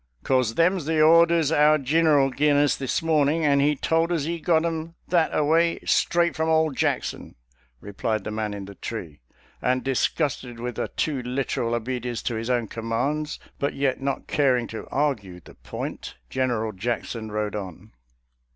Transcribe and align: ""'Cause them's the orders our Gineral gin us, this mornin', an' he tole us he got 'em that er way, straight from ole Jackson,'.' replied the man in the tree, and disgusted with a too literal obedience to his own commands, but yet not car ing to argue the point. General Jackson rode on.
""'Cause 0.23 0.55
them's 0.55 0.85
the 0.85 0.99
orders 0.99 1.51
our 1.51 1.77
Gineral 1.77 2.31
gin 2.31 2.57
us, 2.57 2.75
this 2.75 3.03
mornin', 3.03 3.43
an' 3.43 3.59
he 3.59 3.75
tole 3.75 4.11
us 4.11 4.23
he 4.23 4.39
got 4.39 4.65
'em 4.65 4.95
that 5.09 5.31
er 5.31 5.43
way, 5.45 5.77
straight 5.85 6.35
from 6.35 6.49
ole 6.49 6.71
Jackson,'.' 6.71 7.35
replied 7.81 8.23
the 8.23 8.31
man 8.31 8.51
in 8.55 8.65
the 8.65 8.73
tree, 8.73 9.21
and 9.61 9.83
disgusted 9.83 10.59
with 10.59 10.79
a 10.79 10.87
too 10.87 11.21
literal 11.21 11.75
obedience 11.75 12.23
to 12.23 12.33
his 12.33 12.49
own 12.49 12.65
commands, 12.67 13.37
but 13.59 13.75
yet 13.75 14.01
not 14.01 14.25
car 14.25 14.57
ing 14.57 14.65
to 14.65 14.87
argue 14.89 15.39
the 15.39 15.53
point. 15.53 16.15
General 16.31 16.71
Jackson 16.71 17.31
rode 17.31 17.55
on. 17.55 17.91